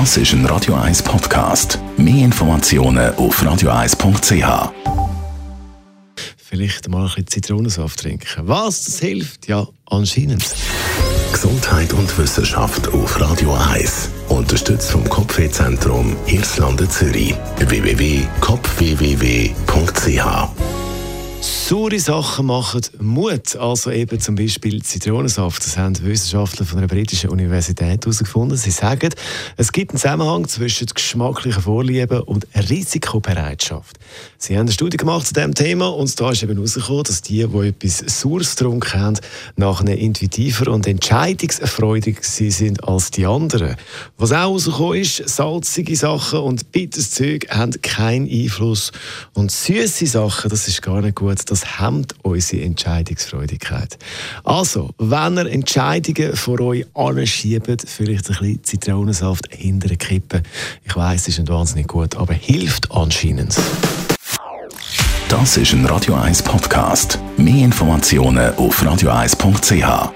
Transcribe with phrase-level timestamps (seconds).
[0.00, 1.78] Das ist ein Radio 1 Podcast.
[1.96, 4.72] Mehr Informationen auf radio1.ch.
[6.36, 8.26] Vielleicht mal ein bisschen Zitronensaft trinken.
[8.48, 8.86] Was?
[8.86, 9.46] Das hilft?
[9.46, 10.52] Ja, anscheinend.
[11.32, 14.08] Gesundheit und Wissenschaft auf Radio 1.
[14.30, 17.36] Unterstützt vom Kopfwehzentrum Irlande Zürich.
[17.60, 18.26] www.kopfwww.ch
[21.66, 23.56] Saure Sachen machen Mut.
[23.56, 25.64] Also eben zum Beispiel Zitronensaft.
[25.64, 28.58] Das haben Wissenschaftler von einer britischen Universität herausgefunden.
[28.58, 29.08] Sie sagen,
[29.56, 33.96] es gibt einen Zusammenhang zwischen geschmacklichen Vorlieben und Risikobereitschaft.
[34.36, 37.46] Sie haben eine Studie gemacht zu diesem Thema und da ist eben herausgekommen, dass die,
[37.46, 39.18] die etwas Saures getrunken haben,
[39.56, 43.76] nachher intuitiver und entscheidungsfreudiger sind als die anderen.
[44.18, 48.92] Was auch herausgekommen ist, salzige Sachen und bitteres Zeug haben keinen Einfluss.
[49.32, 53.96] Und süße Sachen, das ist gar nicht gut das hemmt unsere Entscheidungsfreudigkeit.
[54.42, 60.42] Also, wenn ihr Entscheidungen vor euch anschiebt, vielleicht ein bisschen Zitronensaft hinter Kippen.
[60.84, 63.56] Ich weiss, es ist nicht wahnsinnig gut, aber hilft anscheinend.
[65.28, 67.18] Das ist ein Radio 1 Podcast.
[67.36, 70.10] Mehr Informationen auf radio1.ch.